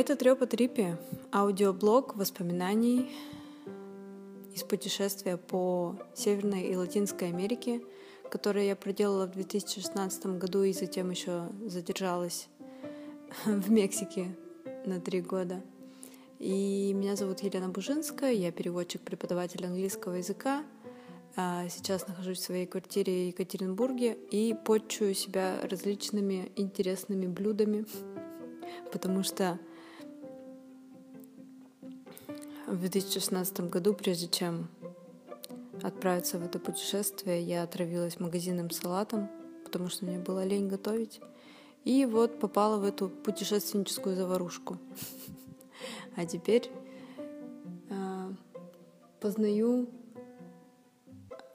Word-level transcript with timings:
Это 0.00 0.14
Трёпа 0.14 0.46
Трипи, 0.46 0.96
аудиоблог 1.32 2.14
воспоминаний 2.14 3.10
из 4.54 4.62
путешествия 4.62 5.36
по 5.36 5.96
Северной 6.14 6.68
и 6.68 6.76
Латинской 6.76 7.30
Америке, 7.30 7.82
которое 8.30 8.66
я 8.66 8.76
проделала 8.76 9.26
в 9.26 9.32
2016 9.32 10.38
году 10.38 10.62
и 10.62 10.72
затем 10.72 11.10
еще 11.10 11.48
задержалась 11.66 12.48
в 13.44 13.72
Мексике 13.72 14.36
на 14.86 15.00
три 15.00 15.20
года. 15.20 15.64
И 16.38 16.92
меня 16.94 17.16
зовут 17.16 17.40
Елена 17.40 17.68
Бужинская, 17.68 18.30
я 18.30 18.52
переводчик-преподаватель 18.52 19.66
английского 19.66 20.14
языка. 20.14 20.62
А, 21.34 21.68
сейчас 21.68 22.06
нахожусь 22.06 22.38
в 22.38 22.44
своей 22.44 22.66
квартире 22.66 23.24
в 23.24 23.26
Екатеринбурге 23.30 24.16
и 24.30 24.54
почую 24.64 25.14
себя 25.14 25.56
различными 25.68 26.52
интересными 26.54 27.26
блюдами, 27.26 27.84
потому 28.92 29.24
что 29.24 29.58
в 32.68 32.80
2016 32.80 33.60
году, 33.70 33.94
прежде 33.94 34.28
чем 34.28 34.68
отправиться 35.82 36.38
в 36.38 36.44
это 36.44 36.58
путешествие, 36.58 37.42
я 37.42 37.62
отравилась 37.62 38.20
магазинным 38.20 38.70
салатом, 38.70 39.28
потому 39.64 39.88
что 39.88 40.04
мне 40.04 40.18
было 40.18 40.44
лень 40.44 40.68
готовить. 40.68 41.20
И 41.84 42.04
вот 42.04 42.38
попала 42.38 42.78
в 42.78 42.84
эту 42.84 43.08
путешественническую 43.08 44.16
заварушку. 44.16 44.76
А 46.16 46.26
теперь 46.26 46.70
э, 47.88 48.32
познаю 49.20 49.88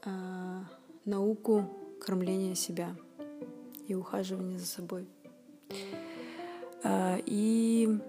э, 0.05 0.61
науку 1.05 1.69
кормления 2.01 2.55
себя 2.55 2.95
и 3.87 3.93
ухаживания 3.93 4.57
за 4.57 4.65
собой. 4.65 5.07
Э, 6.83 7.19
и 7.25 7.99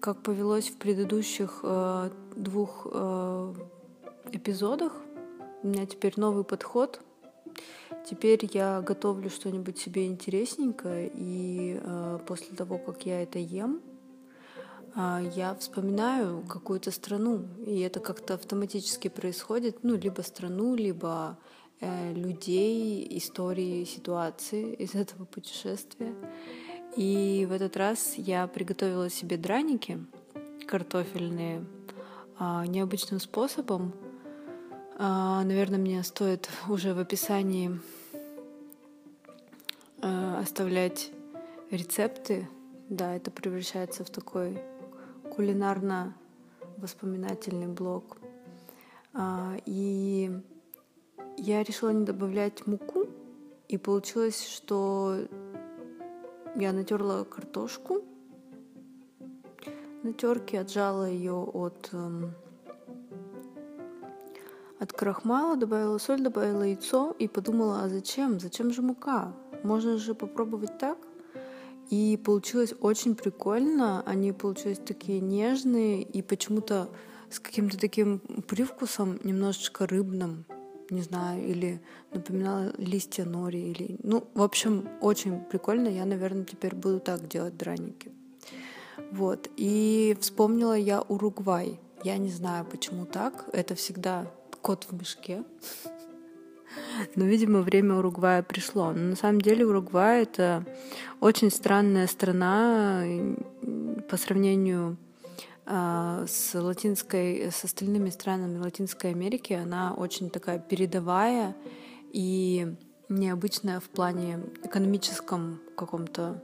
как 0.00 0.22
повелось 0.22 0.68
в 0.68 0.76
предыдущих 0.76 1.60
э, 1.62 2.10
двух 2.36 2.86
э, 2.90 3.54
эпизодах, 4.32 4.92
у 5.62 5.68
меня 5.68 5.86
теперь 5.86 6.14
новый 6.16 6.44
подход. 6.44 7.00
Теперь 8.04 8.48
я 8.52 8.80
готовлю 8.80 9.30
что-нибудь 9.30 9.78
себе 9.78 10.06
интересненькое, 10.06 11.10
и 11.14 11.78
э, 11.80 12.18
после 12.26 12.56
того, 12.56 12.78
как 12.78 13.06
я 13.06 13.22
это 13.22 13.38
ем, 13.38 13.80
э, 14.96 15.30
я 15.36 15.54
вспоминаю 15.54 16.42
какую-то 16.48 16.90
страну, 16.90 17.44
и 17.64 17.78
это 17.80 18.00
как-то 18.00 18.34
автоматически 18.34 19.08
происходит, 19.08 19.84
ну, 19.84 19.94
либо 19.94 20.22
страну, 20.22 20.74
либо 20.74 21.38
э, 21.80 22.12
людей, 22.12 23.06
истории, 23.18 23.84
ситуации 23.84 24.74
из 24.74 24.94
этого 24.96 25.24
путешествия. 25.24 26.14
И 26.96 27.46
в 27.48 27.52
этот 27.52 27.76
раз 27.76 28.14
я 28.16 28.46
приготовила 28.46 29.08
себе 29.08 29.38
драники 29.38 29.98
картофельные 30.66 31.64
а, 32.38 32.66
необычным 32.66 33.18
способом. 33.18 33.94
А, 34.98 35.42
наверное, 35.44 35.78
мне 35.78 36.02
стоит 36.02 36.50
уже 36.68 36.92
в 36.92 36.98
описании 36.98 37.80
а, 40.02 40.40
оставлять 40.40 41.10
рецепты. 41.70 42.46
Да, 42.88 43.14
это 43.16 43.30
превращается 43.30 44.04
в 44.04 44.10
такой 44.10 44.60
кулинарно-воспоминательный 45.34 47.68
блог. 47.68 48.18
А, 49.14 49.56
и 49.64 50.30
я 51.38 51.62
решила 51.62 51.88
не 51.90 52.04
добавлять 52.04 52.66
муку, 52.66 53.06
и 53.68 53.78
получилось, 53.78 54.46
что 54.46 55.20
я 56.56 56.72
натерла 56.72 57.24
картошку 57.24 58.02
на 60.02 60.12
терке, 60.12 60.60
отжала 60.60 61.08
ее 61.08 61.34
от, 61.34 61.90
эм, 61.92 62.34
от 64.78 64.92
крахмала, 64.92 65.56
добавила 65.56 65.98
соль, 65.98 66.22
добавила 66.22 66.62
яйцо 66.62 67.14
и 67.18 67.28
подумала, 67.28 67.82
а 67.82 67.88
зачем? 67.88 68.40
Зачем 68.40 68.72
же 68.72 68.82
мука? 68.82 69.32
Можно 69.62 69.96
же 69.96 70.14
попробовать 70.14 70.78
так. 70.78 70.98
И 71.90 72.18
получилось 72.24 72.74
очень 72.80 73.14
прикольно. 73.14 74.02
Они 74.06 74.32
получились 74.32 74.78
такие 74.78 75.20
нежные 75.20 76.02
и 76.02 76.22
почему-то 76.22 76.88
с 77.30 77.38
каким-то 77.38 77.78
таким 77.78 78.20
привкусом 78.48 79.18
немножечко 79.24 79.86
рыбным 79.86 80.44
не 80.92 81.02
знаю, 81.02 81.44
или 81.44 81.80
напоминала 82.12 82.72
листья 82.78 83.24
нори, 83.24 83.70
или... 83.70 83.96
Ну, 84.02 84.24
в 84.34 84.42
общем, 84.42 84.88
очень 85.00 85.40
прикольно. 85.40 85.88
Я, 85.88 86.04
наверное, 86.04 86.44
теперь 86.44 86.74
буду 86.74 87.00
так 87.00 87.28
делать 87.28 87.56
драники. 87.56 88.12
Вот. 89.10 89.48
И 89.56 90.16
вспомнила 90.20 90.74
я 90.74 91.00
Уругвай. 91.00 91.80
Я 92.04 92.18
не 92.18 92.30
знаю, 92.30 92.64
почему 92.64 93.06
так. 93.06 93.48
Это 93.52 93.74
всегда 93.74 94.26
кот 94.60 94.86
в 94.90 94.94
мешке. 94.94 95.44
Но, 97.16 97.24
видимо, 97.24 97.62
время 97.62 97.96
Уругвая 97.96 98.42
пришло. 98.42 98.92
Но 98.92 99.10
на 99.10 99.16
самом 99.16 99.40
деле 99.40 99.66
Уругвай— 99.66 100.22
это 100.24 100.64
очень 101.20 101.50
странная 101.50 102.06
страна 102.06 103.04
по 104.08 104.16
сравнению 104.16 104.90
а, 104.92 105.11
с 105.64 106.54
латинской, 106.54 107.50
с 107.52 107.64
остальными 107.64 108.10
странами 108.10 108.58
Латинской 108.58 109.10
Америки, 109.10 109.52
она 109.52 109.94
очень 109.94 110.28
такая 110.28 110.58
передовая 110.58 111.54
и 112.12 112.74
необычная 113.08 113.80
в 113.80 113.88
плане 113.88 114.40
экономическом 114.64 115.60
каком-то 115.76 116.42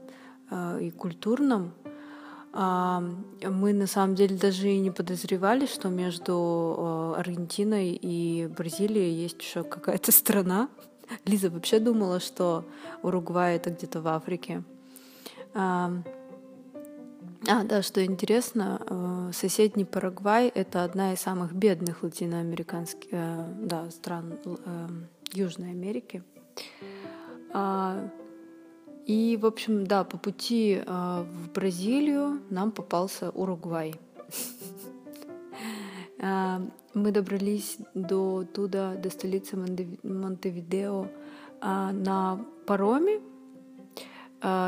а, 0.51 0.79
и 0.79 0.91
культурном. 0.91 1.73
А, 2.53 3.03
мы 3.43 3.73
на 3.73 3.87
самом 3.87 4.15
деле 4.15 4.37
даже 4.37 4.69
и 4.69 4.79
не 4.79 4.91
подозревали, 4.91 5.67
что 5.67 5.89
между 5.89 7.15
Аргентиной 7.17 7.99
и 8.00 8.47
Бразилией 8.47 9.15
есть 9.15 9.41
еще 9.41 9.65
какая-то 9.65 10.12
страна. 10.12 10.69
Лиза 11.25 11.50
вообще 11.50 11.79
думала, 11.79 12.21
что 12.21 12.67
Уругвай 13.03 13.56
это 13.56 13.71
где-то 13.71 14.00
в 14.00 14.09
Африке. 14.09 14.62
А, 17.47 17.62
да, 17.62 17.82
что 17.82 18.04
интересно, 18.04 18.81
э, 18.84 19.32
соседний 19.32 19.84
Парагвай— 19.84 20.49
это 20.54 20.82
одна 20.82 21.12
из 21.12 21.21
самых 21.21 21.53
бедных 21.53 22.03
латиноамериканских 22.03 23.09
э, 23.12 23.54
да, 23.60 23.88
стран 23.91 24.34
э, 24.44 24.88
Южной 25.32 25.71
Америки. 25.71 26.25
А, 27.53 28.10
и, 29.06 29.38
в 29.41 29.47
общем, 29.47 29.87
да, 29.87 30.04
по 30.04 30.19
пути 30.19 30.82
в 30.84 31.50
Бразилию 31.54 32.43
нам 32.50 32.72
попался 32.72 33.31
Уругвай. 33.31 33.94
А, 36.20 36.60
мы 36.94 37.12
добрались 37.12 37.78
до 37.94 38.44
туда, 38.53 38.97
до 38.97 39.09
столицы 39.09 39.56
Монтевидео 40.03 41.06
на 41.62 42.44
пароме 42.66 43.20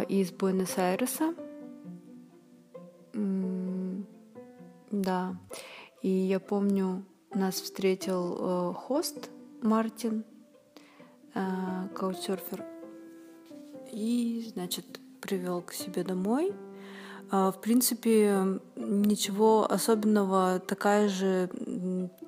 из 0.08 0.31
Буэнос-Айреса. 0.31 1.34
Да. 4.91 5.37
И 6.03 6.09
я 6.09 6.41
помню, 6.41 7.05
нас 7.34 7.61
встретил 7.61 8.37
э, 8.39 8.75
хост 8.75 9.31
Мартин, 9.62 10.25
э, 11.34 11.89
каучсерфер, 11.95 12.65
и, 13.93 14.50
значит, 14.53 15.00
привел 15.21 15.62
к 15.62 15.73
себе 15.73 16.03
домой. 16.03 16.53
Э, 17.31 17.53
в 17.55 17.61
принципе, 17.61 18.61
ничего 18.77 19.71
особенного, 19.71 20.61
такая 20.61 21.09
же, 21.09 21.50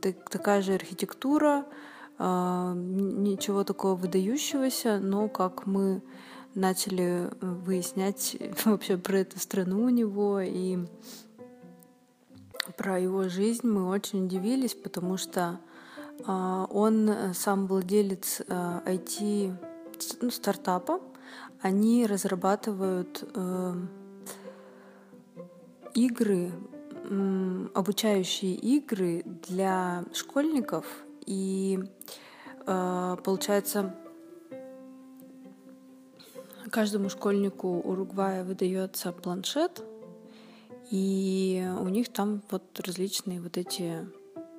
так, 0.01 0.31
такая 0.31 0.63
же 0.63 0.75
архитектура, 0.75 1.67
э, 2.19 2.73
ничего 2.77 3.65
такого 3.65 3.97
выдающегося, 3.97 5.01
но 5.01 5.29
как 5.29 5.67
мы 5.67 6.03
начали 6.55 7.31
выяснять 7.41 8.37
вообще 8.65 8.97
про 8.99 9.21
эту 9.21 9.39
страну 9.41 9.85
у 9.85 9.89
него 9.89 10.41
и 10.41 10.79
про 12.77 12.99
его 12.99 13.29
жизнь 13.29 13.67
мы 13.67 13.89
очень 13.89 14.27
удивились, 14.27 14.75
потому 14.75 15.17
что 15.17 15.59
а, 16.27 16.67
он 16.71 17.09
э, 17.09 17.35
сам 17.35 17.67
владелец 17.67 18.41
IT 18.41 19.21
э, 19.21 19.53
ну, 20.21 20.31
стартапа. 20.31 21.01
Они 21.61 22.07
разрабатывают 22.07 23.25
э, 23.35 23.75
игры, 25.95 26.53
обучающие 27.75 28.55
игры 28.55 29.23
для 29.49 30.05
школьников. 30.13 30.87
И 31.27 31.79
получается, 32.65 33.95
каждому 36.71 37.11
школьнику 37.11 37.81
Уругвая 37.81 38.45
выдается 38.45 39.13
планшет, 39.13 39.85
и 40.93 41.67
у 41.81 41.89
них 41.89 42.11
там 42.11 42.43
вот 42.51 42.79
различные 42.79 43.41
вот 43.41 43.57
эти 43.57 44.07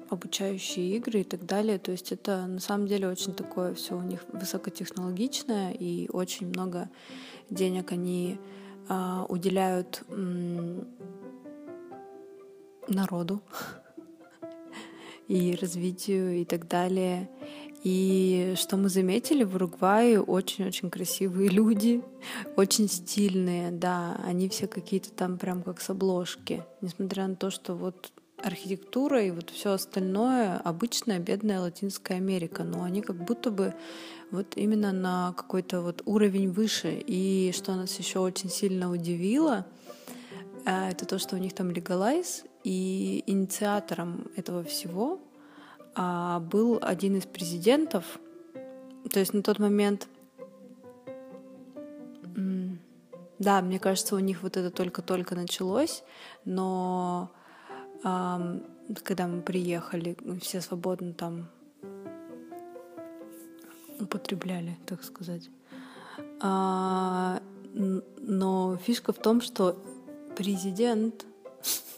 обучающие 0.10 0.98
игры 0.98 1.22
и 1.22 1.24
так 1.24 1.46
далее. 1.46 1.78
То 1.78 1.92
есть 1.92 2.12
это 2.12 2.48
на 2.48 2.60
самом 2.60 2.88
деле 2.88 3.08
очень 3.08 3.36
такое 3.36 3.76
все 3.76 3.96
у 3.96 4.02
них 4.02 4.26
высокотехнологичное 4.34 5.74
и 5.74 6.10
очень 6.10 6.48
много 6.48 6.90
денег 7.52 7.92
они 7.92 8.40
а, 8.90 9.28
уделяют 9.30 10.04
м, 10.10 10.88
народу 12.88 13.40
и 15.28 15.56
развитию 15.62 16.42
и 16.42 16.46
так 16.46 16.68
далее. 16.68 17.30
И 17.84 18.54
что 18.56 18.78
мы 18.78 18.88
заметили, 18.88 19.44
в 19.44 19.56
Уругвае 19.56 20.22
очень-очень 20.22 20.90
красивые 20.90 21.50
люди, 21.60 22.02
очень 22.56 22.88
стильные, 22.88 23.72
да, 23.72 24.20
они 24.26 24.48
все 24.50 24.68
какие-то 24.68 25.12
там 25.12 25.38
прям 25.38 25.64
как 25.64 25.82
с 25.82 25.90
обложки, 25.90 26.64
несмотря 26.82 27.28
на 27.28 27.36
то, 27.36 27.50
что 27.50 27.76
вот 27.76 28.12
архитектура 28.42 29.24
и 29.24 29.32
вот 29.32 29.50
все 29.50 29.72
остальное 29.72 30.58
обычная 30.58 31.20
бедная 31.20 31.62
Латинская 31.62 32.16
Америка, 32.16 32.64
но 32.64 32.84
они 32.84 33.02
как 33.02 33.16
будто 33.16 33.52
бы 33.52 33.74
вот 34.32 34.58
именно 34.58 34.92
на 34.92 35.34
какой-то 35.34 35.82
вот 35.82 36.02
уровень 36.06 36.52
выше. 36.52 37.02
И 37.06 37.52
что 37.54 37.76
нас 37.76 37.98
еще 38.00 38.20
очень 38.20 38.50
сильно 38.50 38.92
удивило, 38.92 39.66
э, 40.66 40.90
это 40.90 41.06
то, 41.06 41.20
что 41.20 41.36
у 41.36 41.40
них 41.40 41.54
там 41.54 41.72
легалайз, 41.72 42.44
и 42.64 43.24
инициатором 43.28 44.28
этого 44.36 44.64
всего 44.64 45.20
был 45.96 46.80
один 46.82 47.18
из 47.18 47.26
президентов. 47.26 48.20
То 49.12 49.20
есть 49.20 49.34
на 49.34 49.44
тот 49.44 49.60
момент, 49.60 50.08
да, 53.44 53.62
мне 53.62 53.80
кажется, 53.80 54.16
у 54.16 54.20
них 54.20 54.42
вот 54.44 54.58
это 54.58 54.72
только-только 54.72 55.36
началось, 55.36 56.04
но 56.46 57.32
а, 58.04 58.60
когда 59.04 59.28
мы 59.28 59.42
приехали, 59.42 60.16
все 60.42 60.62
свободно 60.62 61.14
там 61.14 61.50
употребляли, 64.00 64.78
так 64.86 65.04
сказать. 65.04 65.50
А, 66.42 67.42
но 67.74 68.78
фишка 68.78 69.14
в 69.14 69.18
том, 69.18 69.42
что 69.42 69.78
президент 70.36 71.26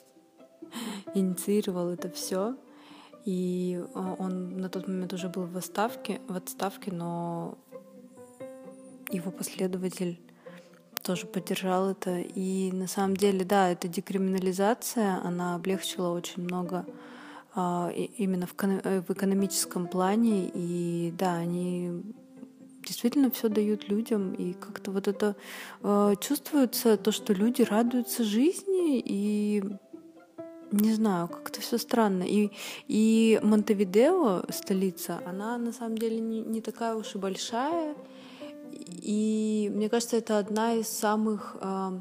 инициировал 1.13 1.89
это 1.89 2.09
все, 2.09 2.55
и 3.25 3.83
а, 3.95 4.15
он 4.19 4.57
на 4.57 4.69
тот 4.69 4.87
момент 4.87 5.11
уже 5.13 5.29
был 5.29 5.45
в 5.45 5.57
отставке, 5.57 6.21
в 6.27 6.35
отставке, 6.35 6.91
но 6.91 7.57
его 9.09 9.31
последователь 9.31 10.19
тоже 11.01 11.25
поддержал 11.25 11.89
это. 11.89 12.19
И 12.19 12.71
на 12.71 12.87
самом 12.87 13.17
деле, 13.17 13.43
да, 13.43 13.69
эта 13.69 13.87
декриминализация, 13.87 15.21
она 15.23 15.55
облегчила 15.55 16.09
очень 16.09 16.43
много 16.43 16.85
а, 17.55 17.91
именно 17.95 18.47
в, 18.47 18.53
э, 18.63 19.01
в 19.01 19.11
экономическом 19.11 19.87
плане. 19.87 20.51
И 20.53 21.13
да, 21.17 21.35
они 21.35 22.03
действительно 22.85 23.31
все 23.31 23.49
дают 23.49 23.89
людям, 23.89 24.33
и 24.33 24.53
как-то 24.53 24.91
вот 24.91 25.07
это 25.07 25.35
э, 25.81 26.13
чувствуется, 26.21 26.97
то, 26.97 27.11
что 27.11 27.33
люди 27.33 27.63
радуются 27.63 28.23
жизни, 28.23 29.01
и 29.03 29.63
не 30.75 30.93
знаю, 30.93 31.27
как-то 31.27 31.61
все 31.61 31.77
странно. 31.77 32.23
И, 32.23 32.51
и 32.87 33.39
Монтевидео, 33.43 34.43
столица, 34.49 35.21
она 35.25 35.57
на 35.57 35.71
самом 35.71 35.97
деле 35.97 36.19
не, 36.19 36.41
не 36.41 36.61
такая 36.61 36.95
уж 36.95 37.15
и 37.15 37.17
большая. 37.17 37.95
И 38.71 39.71
мне 39.73 39.89
кажется, 39.89 40.17
это 40.17 40.37
одна 40.37 40.73
из 40.73 40.87
самых 40.87 41.55
э, 41.61 41.99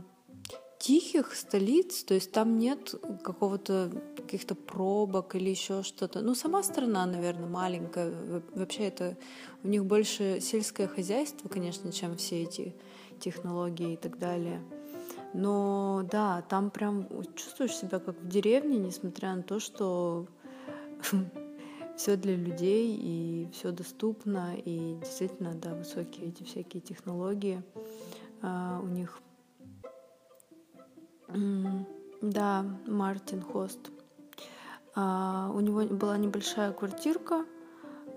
тихих 0.79 1.35
столиц, 1.35 2.05
то 2.05 2.15
есть 2.15 2.32
там 2.32 2.59
нет 2.59 2.94
какого-то 3.23 3.91
каких-то 4.17 4.55
пробок 4.55 5.35
или 5.35 5.50
еще 5.50 5.82
что-то. 5.82 6.21
Ну, 6.21 6.35
сама 6.35 6.62
страна, 6.62 7.06
наверное, 7.06 7.49
маленькая. 7.49 8.43
Вообще 8.55 8.85
это 8.88 9.17
у 9.62 9.69
них 9.69 9.85
больше 9.85 10.41
сельское 10.41 10.88
хозяйство, 10.88 11.49
конечно, 11.49 11.93
чем 11.93 12.17
все 12.17 12.43
эти 12.43 12.75
технологии 13.21 13.94
и 13.94 13.97
так 13.97 14.19
далее. 14.19 14.62
Но 15.34 16.06
да, 16.10 16.42
там 16.42 16.70
прям 16.70 17.08
чувствуешь 17.34 17.76
себя 17.76 17.98
как 17.98 18.16
в 18.16 18.28
деревне, 18.28 18.78
несмотря 18.78 19.34
на 19.34 19.42
то, 19.42 19.58
что 19.58 20.28
все 21.96 22.16
для 22.16 22.36
людей 22.36 22.96
и 22.96 23.48
все 23.52 23.72
доступно, 23.72 24.54
и 24.56 24.94
действительно, 25.00 25.52
да, 25.54 25.75
высокие 25.75 26.28
эти 26.28 26.44
всякие 26.44 26.81
технологии 26.81 27.62
а, 28.42 28.81
у 28.81 28.86
них. 28.86 29.20
Да, 32.22 32.64
Мартин 32.87 33.42
Хост. 33.42 33.90
А, 34.94 35.50
у 35.52 35.58
него 35.58 35.82
была 35.82 36.16
небольшая 36.16 36.72
квартирка 36.72 37.44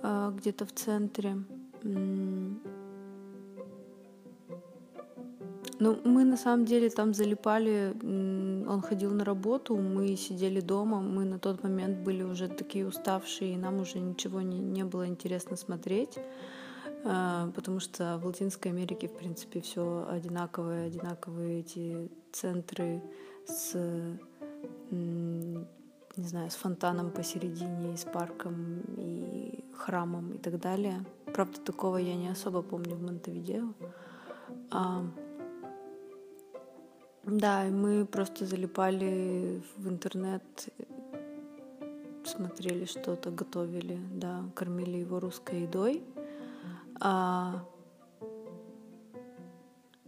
а, 0.04 0.32
где-то 0.32 0.68
в 0.68 0.72
центре. 0.72 1.38
Ну, 5.80 6.00
мы 6.04 6.24
на 6.24 6.38
самом 6.38 6.66
деле 6.66 6.90
там 6.90 7.14
залипали, 7.14 7.94
он 8.68 8.82
ходил 8.82 9.12
на 9.12 9.24
работу, 9.24 9.76
мы 9.76 10.16
сидели 10.16 10.60
дома, 10.60 11.02
мы 11.02 11.24
на 11.24 11.38
тот 11.38 11.64
момент 11.64 12.00
были 12.00 12.24
уже 12.24 12.48
такие 12.48 12.88
уставшие, 12.88 13.54
и 13.54 13.58
нам 13.58 13.80
уже 13.80 14.00
ничего 14.00 14.42
не, 14.42 14.58
не 14.58 14.84
было 14.84 15.08
интересно 15.08 15.56
смотреть, 15.56 16.18
а, 17.06 17.52
потому 17.56 17.80
что 17.80 18.18
в 18.18 18.26
Латинской 18.26 18.72
Америке, 18.72 19.08
в 19.08 19.16
принципе, 19.18 19.62
все 19.62 20.08
одинаковое, 20.10 20.88
одинаковые 20.88 21.60
эти 21.60 22.10
центры 22.32 23.04
с, 23.46 23.76
не 24.90 26.28
знаю, 26.28 26.50
с 26.50 26.56
фонтаном 26.56 27.12
посередине, 27.12 27.94
и 27.94 27.98
с 27.98 28.04
парком, 28.04 28.82
и 28.98 29.64
храмом 29.76 30.34
и 30.34 30.38
так 30.40 30.60
далее. 30.60 31.06
Правда, 31.34 31.60
такого 31.62 31.98
я 31.98 32.16
не 32.16 32.30
особо 32.30 32.64
помню 32.64 32.96
в 32.96 33.04
Монтевидео. 33.04 33.74
Да, 37.30 37.66
мы 37.66 38.06
просто 38.06 38.46
залипали 38.46 39.62
в 39.76 39.90
интернет, 39.90 40.44
смотрели 42.24 42.86
что-то, 42.86 43.32
готовили, 43.32 44.00
да, 44.14 44.46
кормили 44.56 45.00
его 45.00 45.20
русской 45.20 45.64
едой. 45.64 46.06
А, 47.02 47.66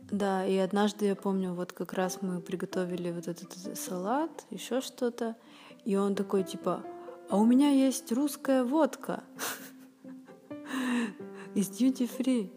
да, 0.10 0.46
и 0.46 0.56
однажды 0.56 1.08
я 1.08 1.16
помню, 1.18 1.54
вот 1.54 1.74
как 1.74 1.92
раз 1.92 2.22
мы 2.22 2.40
приготовили 2.40 3.12
вот 3.12 3.28
этот 3.28 3.78
салат, 3.78 4.46
еще 4.50 4.80
что-то, 4.80 5.36
и 5.84 5.98
он 5.98 6.16
такой 6.16 6.44
типа, 6.44 6.86
а 7.30 7.36
у 7.36 7.46
меня 7.46 7.70
есть 7.70 8.10
русская 8.14 8.64
водка 8.64 9.24
из 11.54 11.70
duty 11.70 12.10
free. 12.18 12.50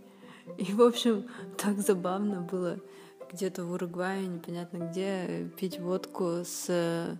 И, 0.56 0.72
в 0.72 0.82
общем, 0.82 1.26
так 1.58 1.80
забавно 1.80 2.42
было 2.42 2.78
где-то 3.32 3.64
в 3.64 3.72
Уругвае, 3.72 4.26
непонятно 4.26 4.88
где, 4.88 5.48
пить 5.58 5.78
водку 5.78 6.42
с 6.44 6.66
э, 6.68 7.16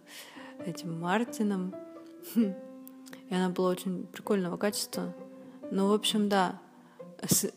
этим 0.65 1.01
Мартином. 1.01 1.75
И 2.35 3.35
она 3.35 3.49
была 3.49 3.71
очень 3.71 4.07
прикольного 4.07 4.57
качества. 4.57 5.15
Ну, 5.71 5.89
в 5.89 5.93
общем, 5.93 6.29
да, 6.29 6.61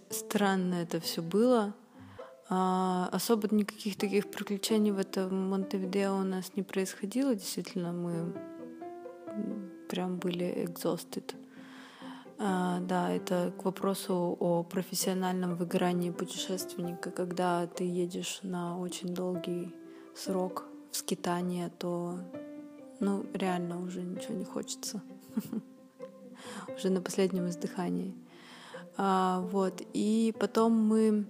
странно 0.09 0.75
это 0.75 0.99
все 0.99 1.21
было. 1.21 1.73
А, 2.47 3.09
особо 3.11 3.53
никаких 3.53 3.97
таких 3.97 4.29
приключений 4.29 4.91
в 4.91 4.99
этом 4.99 5.49
Монтевидео 5.49 6.15
у 6.17 6.23
нас 6.23 6.51
не 6.55 6.63
происходило. 6.63 7.33
Действительно, 7.33 7.91
мы 7.91 8.33
прям 9.89 10.17
были 10.17 10.65
exhausted. 10.65 11.35
А, 12.37 12.79
да, 12.81 13.11
это 13.11 13.53
к 13.57 13.63
вопросу 13.63 14.35
о 14.39 14.63
профессиональном 14.63 15.55
выгорании 15.55 16.11
путешественника. 16.11 17.11
Когда 17.11 17.65
ты 17.67 17.85
едешь 17.85 18.39
на 18.43 18.77
очень 18.77 19.13
долгий 19.13 19.73
срок 20.15 20.65
в 20.91 20.97
скитание, 20.97 21.71
то 21.79 22.19
ну, 22.99 23.25
реально 23.33 23.81
уже 23.81 24.01
ничего 24.01 24.35
не 24.35 24.45
хочется. 24.45 25.01
Уже 26.75 26.89
на 26.89 27.01
последнем 27.01 27.47
издыхании. 27.47 28.13
А, 28.97 29.41
вот. 29.51 29.81
И 29.93 30.33
потом 30.39 30.73
мы 30.73 31.25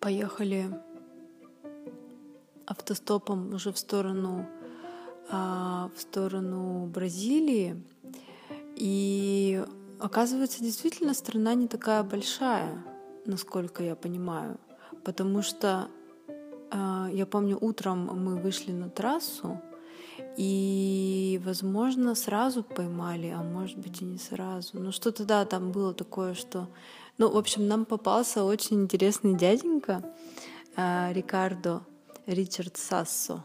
поехали 0.00 0.70
автостопом 2.66 3.54
уже 3.54 3.72
в 3.72 3.78
сторону, 3.78 4.46
а, 5.30 5.90
в 5.94 6.00
сторону 6.00 6.86
Бразилии. 6.86 7.82
И 8.76 9.64
оказывается, 9.98 10.62
действительно, 10.62 11.14
страна 11.14 11.54
не 11.54 11.66
такая 11.66 12.02
большая, 12.02 12.84
насколько 13.24 13.82
я 13.82 13.96
понимаю. 13.96 14.58
Потому 15.04 15.42
что 15.42 15.88
э, 16.70 17.08
я 17.12 17.26
помню, 17.26 17.58
утром 17.60 18.06
мы 18.12 18.36
вышли 18.36 18.72
на 18.72 18.90
трассу, 18.90 19.60
и, 20.36 21.40
возможно, 21.44 22.14
сразу 22.14 22.62
поймали, 22.62 23.28
а 23.28 23.42
может 23.42 23.78
быть 23.78 24.02
и 24.02 24.04
не 24.04 24.18
сразу. 24.18 24.78
Ну, 24.78 24.92
что-то, 24.92 25.24
да, 25.24 25.44
там 25.44 25.72
было 25.72 25.94
такое, 25.94 26.34
что... 26.34 26.68
Ну, 27.18 27.30
в 27.30 27.36
общем, 27.36 27.66
нам 27.66 27.86
попался 27.86 28.44
очень 28.44 28.82
интересный 28.82 29.34
дяденька, 29.34 30.02
э, 30.76 31.12
Рикардо, 31.12 31.82
Ричард 32.26 32.76
Сассо. 32.76 33.42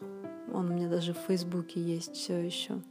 Он 0.53 0.69
у 0.69 0.73
меня 0.73 0.89
даже 0.89 1.13
в 1.13 1.19
Фейсбуке 1.27 1.79
есть 1.79 2.15
все 2.15 2.37
еще. 2.37 2.81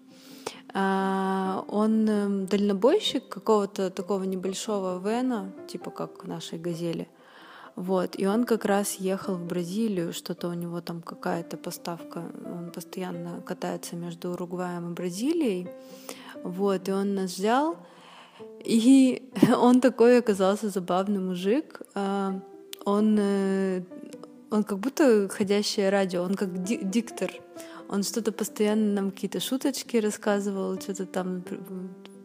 А, 0.72 1.64
он 1.68 2.08
эм, 2.08 2.46
дальнобойщик 2.46 3.28
какого-то 3.28 3.90
такого 3.90 4.24
небольшого 4.24 4.98
вена, 4.98 5.52
типа 5.68 5.90
как 5.90 6.24
нашей 6.24 6.58
«Газели». 6.58 7.08
Вот, 7.76 8.18
и 8.18 8.26
он 8.26 8.44
как 8.44 8.64
раз 8.64 8.96
ехал 8.96 9.34
в 9.36 9.46
Бразилию, 9.46 10.12
что-то 10.12 10.48
у 10.48 10.54
него 10.54 10.80
там 10.80 11.00
какая-то 11.02 11.56
поставка, 11.56 12.24
он 12.44 12.70
постоянно 12.72 13.40
катается 13.40 13.96
между 13.96 14.32
Уругваем 14.32 14.90
и 14.90 14.94
Бразилией. 14.94 15.68
Вот, 16.42 16.88
и 16.88 16.92
он 16.92 17.14
нас 17.14 17.32
взял, 17.36 17.76
и 18.64 19.30
он 19.56 19.80
такой 19.80 20.18
оказался 20.18 20.68
забавный 20.68 21.20
мужик. 21.20 21.80
А, 21.94 22.40
он, 22.84 23.16
э, 23.18 23.82
он 24.50 24.64
как 24.64 24.78
будто 24.78 25.28
ходящее 25.28 25.90
радио, 25.90 26.22
он 26.22 26.34
как 26.34 26.62
диктор. 26.62 27.30
Он 27.90 28.04
что-то 28.04 28.30
постоянно 28.30 28.92
нам 28.92 29.11
какие-то 29.11 29.40
шуточки 29.40 29.97
рассказывал, 29.97 30.80
что-то 30.80 31.06
там 31.06 31.42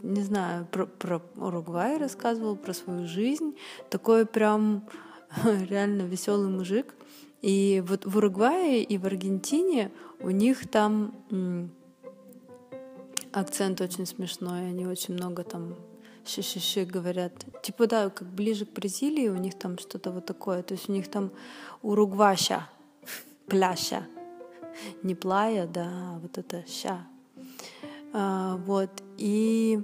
не 0.03 0.21
знаю, 0.21 0.67
про, 0.67 0.85
про 0.85 1.19
Уругвай 1.35 1.97
рассказывал, 1.97 2.55
про 2.55 2.73
свою 2.73 3.07
жизнь. 3.07 3.55
Такой 3.89 4.27
прям 4.27 4.87
реально 5.43 6.03
веселый 6.03 6.49
мужик. 6.49 6.93
И 7.41 7.83
вот 7.87 8.05
в 8.05 8.15
Уругвае 8.17 8.83
и 8.83 8.97
в 8.99 9.05
Аргентине 9.07 9.91
у 10.19 10.29
них 10.29 10.69
там 10.69 11.15
акцент 13.31 13.81
очень 13.81 14.05
смешной, 14.05 14.67
они 14.69 14.85
очень 14.85 15.15
много 15.15 15.43
там 15.43 15.75
щи-щи-щи 16.25 16.85
говорят. 16.85 17.33
Типа, 17.63 17.87
да, 17.87 18.11
как 18.11 18.27
ближе 18.27 18.65
к 18.65 18.73
Бразилии, 18.73 19.29
у 19.29 19.37
них 19.37 19.57
там 19.57 19.79
что-то 19.79 20.11
вот 20.11 20.27
такое. 20.27 20.61
То 20.61 20.75
есть 20.75 20.89
у 20.89 20.91
них 20.91 21.09
там 21.09 21.31
уругваща, 21.81 22.69
пляща. 23.47 24.05
Не 25.03 25.15
плая, 25.15 25.67
да, 25.67 26.19
вот 26.21 26.37
это 26.37 26.63
ща. 26.67 27.07
А, 28.13 28.57
вот. 28.57 28.89
И 29.17 29.81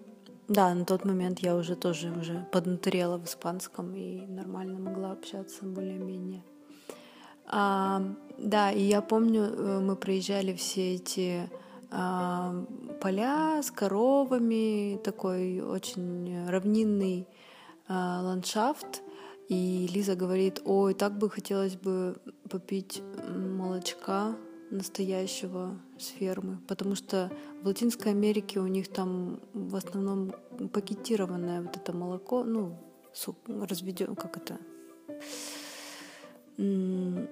да, 0.47 0.73
на 0.73 0.85
тот 0.85 1.05
момент 1.05 1.39
я 1.39 1.55
уже 1.55 1.75
тоже 1.75 2.11
уже 2.11 2.45
поднаторела 2.51 3.17
в 3.17 3.25
испанском 3.25 3.95
и 3.95 4.25
нормально 4.27 4.79
могла 4.79 5.11
общаться 5.11 5.65
более-менее. 5.65 6.43
А, 7.45 8.03
да, 8.37 8.71
и 8.71 8.81
я 8.81 9.01
помню, 9.01 9.43
э, 9.43 9.79
мы 9.79 9.95
проезжали 9.95 10.53
все 10.53 10.95
эти 10.95 11.49
а, 11.89 12.65
поля 13.01 13.61
с 13.61 13.71
коровами, 13.71 14.99
такой 15.03 15.59
очень 15.59 16.47
равнинный 16.47 17.27
а, 17.87 18.21
ландшафт. 18.21 19.01
И 19.49 19.89
Лиза 19.93 20.15
говорит, 20.15 20.61
ой, 20.63 20.93
так 20.93 21.17
бы 21.17 21.29
хотелось 21.29 21.75
бы 21.75 22.15
попить 22.49 23.03
молочка 23.27 24.35
настоящего 24.71 25.77
с 25.99 26.07
фермы, 26.07 26.57
потому 26.67 26.95
что 26.95 27.31
в 27.61 27.67
Латинской 27.67 28.11
Америке 28.11 28.59
у 28.59 28.67
них 28.67 28.87
там 28.87 29.39
в 29.53 29.75
основном 29.75 30.31
пакетированное 30.73 31.61
вот 31.61 31.75
это 31.75 31.93
молоко, 31.93 32.43
ну, 32.43 32.77
разведен, 33.47 34.15
как 34.15 34.37
это, 34.37 34.57
ну, 36.57 37.27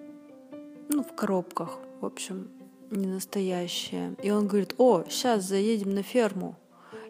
в 0.89 1.15
коробках, 1.15 1.79
в 2.01 2.05
общем, 2.05 2.50
не 2.91 3.08
настоящее. 3.08 4.15
И 4.22 4.31
он 4.31 4.48
говорит, 4.48 4.75
о, 4.77 5.03
сейчас 5.08 5.46
заедем 5.46 5.93
на 5.93 6.03
ферму. 6.03 6.58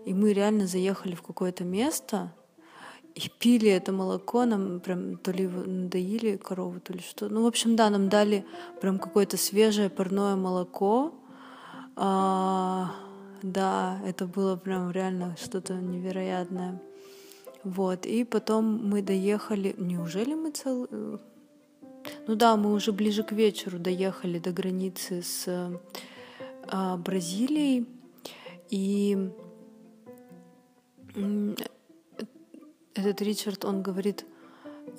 И 0.06 0.14
мы 0.14 0.34
реально 0.34 0.68
заехали 0.68 1.16
в 1.16 1.22
какое-то 1.22 1.64
место, 1.64 2.34
и 3.16 3.30
пили 3.40 3.70
это 3.70 3.92
молоко, 3.92 4.46
нам 4.46 4.80
прям 4.80 5.18
то 5.18 5.32
ли 5.32 5.48
надоили 5.48 6.38
корову, 6.38 6.80
то 6.80 6.94
ли 6.94 7.00
что. 7.00 7.30
Ну, 7.30 7.44
в 7.44 7.48
общем, 7.48 7.76
да, 7.76 7.90
нам 7.90 8.10
дали 8.10 8.46
прям 8.82 9.00
какое-то 9.00 9.38
свежее 9.38 9.90
парное 9.90 10.36
молоко. 10.36 11.14
А, 11.96 12.92
да, 13.42 14.00
это 14.06 14.26
было 14.26 14.56
прям 14.56 14.92
реально 14.92 15.36
что-то 15.42 15.74
невероятное. 15.74 16.82
Вот, 17.64 18.06
и 18.06 18.24
потом 18.24 18.90
мы 18.90 19.02
доехали... 19.02 19.76
Неужели 19.78 20.34
мы 20.34 20.52
цел... 20.52 20.88
Ну 22.28 22.36
да, 22.36 22.56
мы 22.56 22.74
уже 22.74 22.94
ближе 22.94 23.24
к 23.24 23.34
вечеру 23.34 23.80
доехали 23.80 24.40
до 24.40 24.52
границы 24.52 25.22
с 25.22 25.46
а, 26.68 26.98
Бразилией. 26.98 27.86
И 28.70 29.32
этот 33.00 33.22
Ричард, 33.22 33.66
он 33.66 33.82
говорит, 33.82 34.26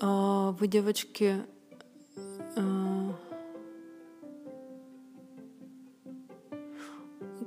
«А, 0.00 0.52
вы, 0.52 0.66
девочки, 0.66 1.36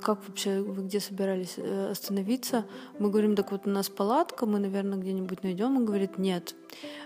как 0.03 0.27
вообще, 0.27 0.61
вы 0.61 0.83
где 0.83 0.99
собирались 0.99 1.55
э, 1.57 1.91
остановиться? 1.91 2.65
Мы 2.99 3.09
говорим, 3.09 3.35
так 3.35 3.51
вот 3.51 3.65
у 3.65 3.69
нас 3.69 3.89
палатка, 3.89 4.45
мы, 4.45 4.59
наверное, 4.59 4.99
где-нибудь 4.99 5.43
найдем. 5.43 5.77
Он 5.77 5.85
говорит, 5.85 6.17
нет, 6.17 6.55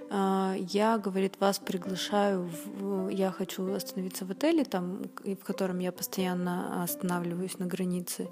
а, 0.09 0.55
я, 0.57 0.97
говорит, 0.97 1.39
вас 1.39 1.59
приглашаю, 1.59 2.49
в... 2.65 3.09
я 3.09 3.31
хочу 3.31 3.73
остановиться 3.73 4.25
в 4.25 4.31
отеле, 4.31 4.63
там, 4.63 5.03
в 5.23 5.43
котором 5.43 5.79
я 5.79 5.91
постоянно 5.91 6.83
останавливаюсь 6.83 7.59
на 7.59 7.65
границе. 7.65 8.29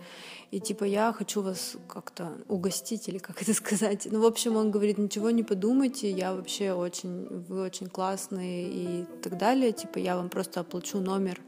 И 0.51 0.59
типа 0.59 0.85
я 0.85 1.11
хочу 1.11 1.41
вас 1.41 1.75
как-то 1.87 2.37
угостить 2.47 3.09
или 3.09 3.17
как 3.17 3.41
это 3.41 3.53
сказать. 3.63 4.07
Ну, 4.09 4.21
в 4.21 4.25
общем, 4.25 4.55
он 4.55 4.71
говорит, 4.71 4.97
ничего 4.97 5.31
не 5.31 5.43
подумайте, 5.43 6.09
я 6.09 6.33
вообще 6.33 6.71
очень, 6.71 7.27
вы 7.49 7.61
очень 7.61 7.87
классные 7.87 8.69
и 8.69 9.05
так 9.21 9.37
далее. 9.37 9.71
Типа 9.73 9.97
я 9.97 10.15
вам 10.15 10.29
просто 10.29 10.61
оплачу 10.61 10.99
номер 10.99 11.41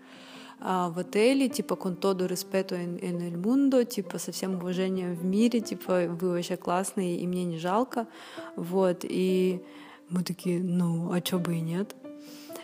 а, 0.59 0.89
в 0.89 0.97
отеле, 0.99 1.49
типа 1.49 1.75
con 1.75 1.95
todo 1.97 2.27
respeto 2.27 2.75
en, 2.75 2.97
en 3.01 3.21
el 3.21 3.37
mundo, 3.37 3.85
типа 3.85 4.17
со 4.17 4.31
всем 4.31 4.55
уважением 4.55 5.13
в 5.15 5.23
мире, 5.23 5.61
типа 5.61 6.07
вы 6.07 6.29
вообще 6.31 6.57
классные 6.57 7.17
и 7.17 7.27
мне 7.27 7.43
не 7.45 7.59
жалко, 7.59 8.07
вот, 8.55 8.99
и 9.03 9.61
мы 10.09 10.23
такие, 10.23 10.59
ну, 10.59 11.11
а 11.11 11.21
чё 11.21 11.37
бы 11.37 11.57
и 11.57 11.61
нет, 11.61 11.95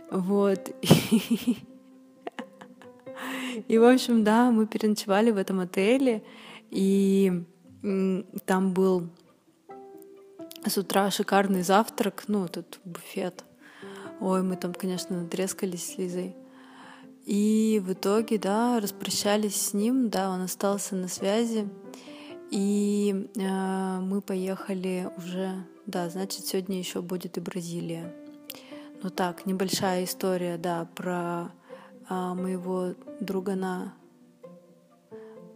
вот, 0.10 0.72
и, 3.68 3.78
в 3.78 3.84
общем, 3.84 4.24
да, 4.24 4.50
мы 4.52 4.66
переночевали 4.66 5.30
в 5.32 5.38
этом 5.38 5.60
отеле, 5.60 6.24
и 6.72 7.44
там 8.46 8.74
был 8.74 9.10
с 10.66 10.78
утра 10.78 11.12
шикарный 11.12 11.62
завтрак, 11.62 12.24
ну, 12.28 12.48
тут 12.48 12.80
буфет. 12.86 13.44
Ой, 14.20 14.42
мы 14.42 14.56
там, 14.56 14.74
конечно, 14.74 15.22
натрескались 15.22 15.94
с 15.94 15.98
Лизой. 15.98 16.36
И 17.26 17.82
в 17.84 17.94
итоге, 17.94 18.38
да, 18.38 18.80
распрощались 18.82 19.56
с 19.56 19.74
ним, 19.74 20.10
да, 20.10 20.30
он 20.30 20.42
остался 20.42 20.96
на 20.96 21.08
связи. 21.08 21.70
И 22.52 23.30
э, 23.36 24.00
мы 24.00 24.22
поехали 24.22 25.10
уже, 25.18 25.66
да, 25.86 26.10
значит, 26.10 26.46
сегодня 26.46 26.78
еще 26.78 27.02
будет 27.02 27.38
и 27.38 27.42
Бразилия. 27.42 28.14
Ну 29.02 29.10
так, 29.10 29.46
небольшая 29.46 30.04
история, 30.04 30.58
да, 30.58 30.88
про 30.96 31.52
э, 32.10 32.14
моего 32.14 32.94
другана. 33.22 33.94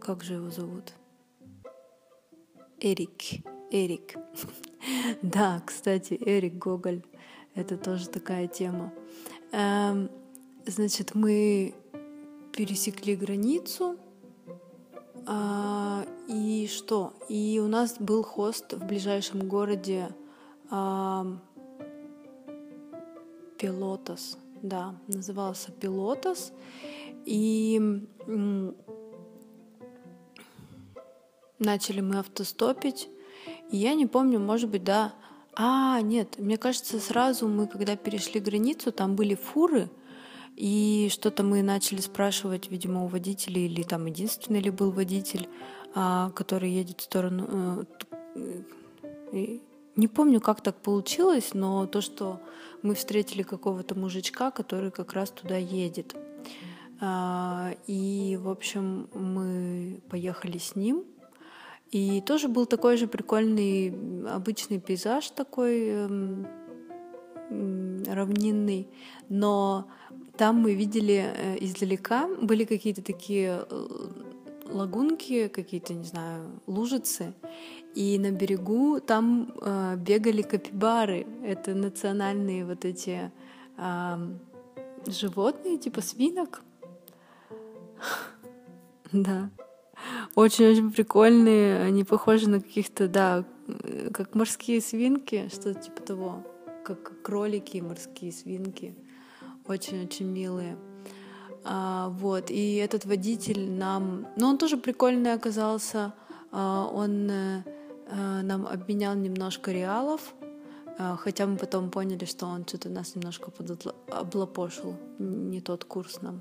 Как 0.00 0.24
же 0.24 0.34
его 0.34 0.50
зовут? 0.50 0.94
Эрик. 2.80 3.44
Эрик. 3.70 4.16
да, 5.22 5.62
кстати, 5.66 6.18
Эрик 6.20 6.54
Гоголь. 6.54 7.02
Это 7.54 7.76
тоже 7.76 8.08
такая 8.08 8.46
тема. 8.46 8.92
Эм, 9.52 10.10
Значит, 10.68 11.14
мы 11.14 11.74
пересекли 12.52 13.16
границу, 13.16 13.96
а, 15.26 16.04
и 16.28 16.68
что? 16.70 17.14
И 17.30 17.58
у 17.64 17.68
нас 17.68 17.96
был 17.98 18.22
хост 18.22 18.74
в 18.74 18.84
ближайшем 18.86 19.48
городе 19.48 20.10
а, 20.68 21.26
Пилотос, 23.56 24.36
да, 24.60 24.94
назывался 25.06 25.72
Пилотос, 25.72 26.52
и 27.24 27.80
начали 31.58 32.02
мы 32.02 32.18
автостопить, 32.18 33.08
я 33.70 33.94
не 33.94 34.04
помню, 34.04 34.38
может 34.38 34.68
быть, 34.68 34.84
да, 34.84 35.14
а, 35.54 36.02
нет, 36.02 36.38
мне 36.38 36.58
кажется, 36.58 37.00
сразу 37.00 37.48
мы, 37.48 37.66
когда 37.66 37.96
перешли 37.96 38.38
границу, 38.38 38.92
там 38.92 39.16
были 39.16 39.34
фуры, 39.34 39.88
и 40.58 41.08
что-то 41.12 41.44
мы 41.44 41.62
начали 41.62 42.00
спрашивать, 42.00 42.68
видимо, 42.68 43.04
у 43.04 43.06
водителей, 43.06 43.66
или 43.66 43.82
там 43.82 44.06
единственный 44.06 44.58
ли 44.58 44.70
был 44.70 44.90
водитель, 44.90 45.48
а, 45.94 46.30
который 46.30 46.70
едет 46.70 47.00
в 47.00 47.04
сторону... 47.04 47.86
Э, 49.32 49.58
не 49.94 50.08
помню, 50.08 50.40
как 50.40 50.60
так 50.60 50.74
получилось, 50.76 51.50
но 51.54 51.86
то, 51.86 52.00
что 52.00 52.40
мы 52.82 52.96
встретили 52.96 53.44
какого-то 53.44 53.94
мужичка, 53.94 54.50
который 54.50 54.90
как 54.90 55.12
раз 55.12 55.30
туда 55.30 55.56
едет. 55.56 56.16
А, 57.00 57.70
и, 57.86 58.36
в 58.42 58.48
общем, 58.48 59.08
мы 59.14 60.00
поехали 60.10 60.58
с 60.58 60.74
ним. 60.74 61.04
И 61.92 62.20
тоже 62.20 62.48
был 62.48 62.66
такой 62.66 62.96
же 62.96 63.06
прикольный 63.06 63.94
обычный 64.28 64.80
пейзаж 64.80 65.30
такой 65.30 66.08
равнинный, 67.50 68.88
но 69.28 69.88
там 70.36 70.56
мы 70.56 70.74
видели 70.74 71.32
э, 71.34 71.56
издалека, 71.60 72.28
были 72.40 72.64
какие-то 72.64 73.02
такие 73.02 73.66
э, 73.68 73.86
лагунки, 74.66 75.48
какие-то, 75.48 75.94
не 75.94 76.04
знаю, 76.04 76.60
лужицы, 76.66 77.34
и 77.94 78.18
на 78.18 78.30
берегу 78.30 79.00
там 79.00 79.52
э, 79.60 79.96
бегали 79.96 80.42
капибары. 80.42 81.26
Это 81.42 81.74
национальные 81.74 82.64
вот 82.64 82.84
эти 82.84 83.32
а, 83.76 84.20
животные, 85.06 85.78
типа 85.78 86.00
свинок. 86.00 86.62
Да. 89.10 89.48
Очень-очень 90.34 90.92
прикольные. 90.92 91.80
Они 91.80 92.04
похожи 92.04 92.46
на 92.46 92.60
каких-то, 92.60 93.08
да, 93.08 93.42
как 94.12 94.34
морские 94.34 94.82
свинки, 94.82 95.48
что-то 95.50 95.80
типа 95.80 96.02
того. 96.02 96.44
Как 96.88 97.20
кролики, 97.20 97.82
морские 97.82 98.32
свинки. 98.32 98.94
Очень-очень 99.66 100.24
милые. 100.24 100.78
А, 101.62 102.08
вот. 102.08 102.50
И 102.50 102.76
этот 102.76 103.04
водитель 103.04 103.70
нам... 103.70 104.26
Ну, 104.36 104.46
он 104.46 104.56
тоже 104.56 104.78
прикольный 104.78 105.34
оказался. 105.34 106.14
А, 106.50 106.86
он 106.90 107.30
а, 107.30 107.62
нам 108.42 108.66
обменял 108.66 109.14
немножко 109.14 109.70
реалов. 109.70 110.32
А, 110.98 111.16
хотя 111.16 111.46
мы 111.46 111.58
потом 111.58 111.90
поняли, 111.90 112.24
что 112.24 112.46
он 112.46 112.64
что-то 112.66 112.88
нас 112.88 113.14
немножко 113.14 113.52
облапошил. 114.10 114.96
Не 115.18 115.60
тот 115.60 115.84
курс 115.84 116.22
нам 116.22 116.40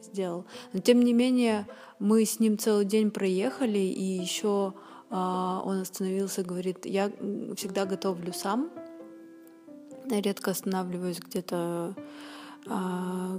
сделал. 0.00 0.44
Но 0.72 0.78
тем 0.78 1.00
не 1.00 1.12
менее, 1.12 1.66
мы 1.98 2.24
с 2.24 2.38
ним 2.38 2.56
целый 2.56 2.84
день 2.84 3.10
проехали, 3.10 3.80
и 3.80 4.02
еще 4.02 4.74
а, 5.10 5.60
он 5.64 5.80
остановился, 5.80 6.44
говорит, 6.44 6.86
я 6.86 7.10
всегда 7.56 7.84
готовлю 7.84 8.32
сам, 8.32 8.70
редко 10.08 10.50
останавливаюсь 10.50 11.18
где-то 11.18 11.94
а, 12.68 13.38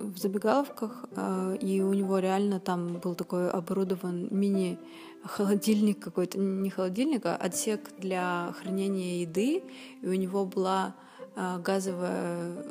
в 0.00 0.18
забегаловках, 0.18 1.06
а, 1.16 1.54
и 1.54 1.80
у 1.80 1.92
него 1.92 2.18
реально 2.18 2.60
там 2.60 2.98
был 2.98 3.14
такой 3.14 3.50
оборудован 3.50 4.28
мини 4.30 4.78
холодильник 5.24 5.98
какой-то, 5.98 6.38
не 6.38 6.70
холодильник, 6.70 7.26
а 7.26 7.36
отсек 7.36 7.80
для 7.98 8.54
хранения 8.60 9.20
еды, 9.20 9.62
и 10.02 10.06
у 10.06 10.14
него 10.14 10.44
была 10.44 10.94
газовая 11.36 12.64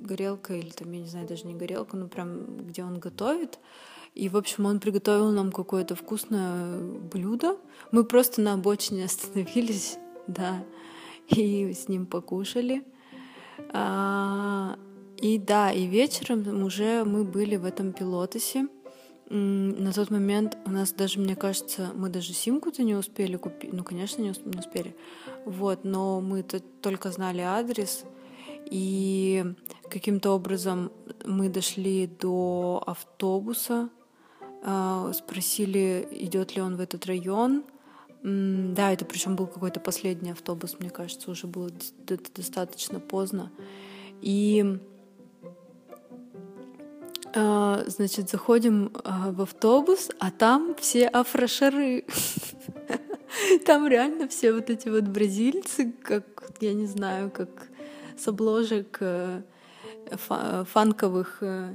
горелка 0.00 0.54
или 0.54 0.70
там, 0.70 0.90
я 0.92 1.00
не 1.00 1.06
знаю, 1.06 1.26
даже 1.26 1.46
не 1.46 1.54
горелка, 1.54 1.96
но 1.96 2.08
прям 2.08 2.66
где 2.66 2.84
он 2.84 2.98
готовит. 2.98 3.58
И, 4.14 4.30
в 4.30 4.36
общем, 4.36 4.64
он 4.64 4.80
приготовил 4.80 5.30
нам 5.30 5.52
какое-то 5.52 5.94
вкусное 5.94 6.78
блюдо. 6.80 7.58
Мы 7.92 8.02
просто 8.04 8.40
на 8.40 8.54
обочине 8.54 9.04
остановились, 9.06 9.98
да, 10.26 10.64
и 11.28 11.72
с 11.72 11.88
ним 11.88 12.06
покушали. 12.06 12.84
А, 13.72 14.78
и 15.18 15.38
да, 15.38 15.72
и 15.72 15.86
вечером 15.86 16.62
уже 16.62 17.04
мы 17.04 17.24
были 17.24 17.56
в 17.56 17.64
этом 17.64 17.92
пилотосе. 17.92 18.68
На 19.28 19.92
тот 19.92 20.10
момент 20.10 20.56
у 20.66 20.70
нас 20.70 20.92
даже, 20.92 21.18
мне 21.18 21.34
кажется, 21.34 21.90
мы 21.94 22.10
даже 22.10 22.32
симку-то 22.32 22.84
не 22.84 22.94
успели 22.94 23.36
купить. 23.36 23.72
Ну, 23.72 23.82
конечно, 23.82 24.22
не 24.22 24.30
успели. 24.30 24.94
Вот, 25.44 25.84
но 25.84 26.20
мы 26.20 26.40
-то 26.40 26.62
только 26.80 27.10
знали 27.10 27.40
адрес. 27.40 28.04
И 28.70 29.44
каким-то 29.90 30.30
образом 30.30 30.90
мы 31.24 31.48
дошли 31.48 32.06
до 32.06 32.82
автобуса, 32.86 33.88
а, 34.62 35.12
спросили, 35.12 36.06
идет 36.10 36.56
ли 36.56 36.62
он 36.62 36.76
в 36.76 36.80
этот 36.80 37.06
район. 37.06 37.64
Да, 38.28 38.92
это 38.92 39.04
причем 39.04 39.36
был 39.36 39.46
какой-то 39.46 39.78
последний 39.78 40.32
автобус, 40.32 40.80
мне 40.80 40.90
кажется, 40.90 41.30
уже 41.30 41.46
было 41.46 41.70
достаточно 42.34 42.98
поздно. 42.98 43.52
И 44.20 44.80
а, 47.32 47.84
значит, 47.86 48.28
заходим 48.28 48.90
а, 49.04 49.30
в 49.30 49.42
автобус, 49.42 50.10
а 50.18 50.32
там 50.32 50.74
все 50.74 51.06
афрошары. 51.06 52.04
Там 53.64 53.86
реально 53.86 54.28
все 54.28 54.52
вот 54.52 54.70
эти 54.70 54.88
вот 54.88 55.04
бразильцы, 55.04 55.92
как, 56.02 56.24
я 56.60 56.72
не 56.72 56.86
знаю, 56.86 57.30
как 57.30 57.68
с 58.16 58.26
обложек 58.26 58.96
э, 59.00 59.42
фанковых 60.64 61.38
э, 61.42 61.74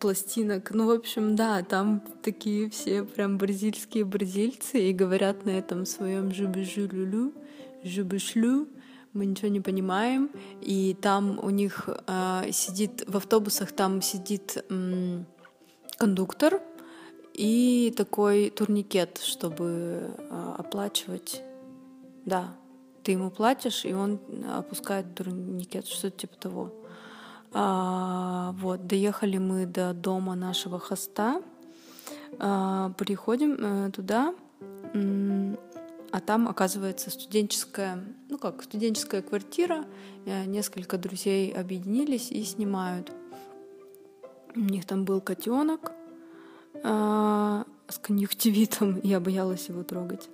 пластинок. 0.00 0.70
Ну, 0.72 0.86
в 0.86 0.90
общем, 0.90 1.36
да, 1.36 1.62
там 1.62 2.02
такие 2.22 2.70
все 2.70 3.04
прям 3.04 3.38
бразильские 3.38 4.04
бразильцы 4.04 4.88
и 4.88 4.92
говорят 4.92 5.44
на 5.44 5.50
этом 5.50 5.86
своем 5.86 6.32
жубежу-люлю, 6.32 7.32
жубешлю, 7.84 8.66
мы 9.12 9.26
ничего 9.26 9.48
не 9.48 9.60
понимаем, 9.60 10.30
и 10.60 10.96
там 11.00 11.38
у 11.42 11.50
них 11.50 11.88
э, 12.06 12.50
сидит, 12.52 13.04
в 13.06 13.16
автобусах 13.16 13.72
там 13.72 14.02
сидит 14.02 14.64
э, 14.68 15.22
кондуктор 15.98 16.60
и 17.34 17.92
такой 17.96 18.50
турникет, 18.50 19.18
чтобы 19.18 20.14
э, 20.16 20.54
оплачивать, 20.58 21.42
да, 22.24 22.56
ты 23.02 23.12
ему 23.12 23.30
платишь, 23.30 23.84
и 23.84 23.92
он 23.92 24.20
опускает 24.48 25.14
турникет, 25.14 25.86
что-то 25.86 26.18
типа 26.18 26.36
того. 26.36 26.79
А, 27.52 28.54
вот, 28.58 28.86
доехали 28.86 29.38
мы 29.38 29.66
до 29.66 29.92
дома 29.92 30.34
нашего 30.34 30.78
хоста, 30.78 31.42
а, 32.38 32.92
приходим 32.96 33.56
а, 33.60 33.90
туда, 33.90 34.34
а 36.12 36.20
там 36.20 36.48
оказывается 36.48 37.10
студенческая, 37.10 38.04
ну 38.28 38.38
как, 38.38 38.62
студенческая 38.62 39.22
квартира, 39.22 39.84
э, 40.26 40.44
несколько 40.44 40.98
друзей 40.98 41.52
объединились 41.52 42.32
и 42.32 42.42
снимают. 42.42 43.12
У 44.56 44.60
них 44.60 44.84
там 44.86 45.04
был 45.04 45.20
котенок 45.20 45.92
а, 46.82 47.64
с 47.86 47.98
конъюнктивитом, 47.98 49.00
я 49.04 49.20
боялась 49.20 49.68
его 49.68 49.84
трогать. 49.84 50.28